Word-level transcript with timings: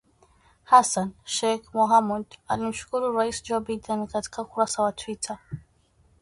Hassan 0.69 1.13
Sheikh 1.33 1.67
Mohamud 1.75 2.25
alimshukuru 2.49 3.13
Rais 3.17 3.43
Joe 3.43 3.59
Biden 3.61 4.07
katika 4.07 4.41
ukurasa 4.41 4.83
wa 4.83 4.91
Twitter, 4.91 5.37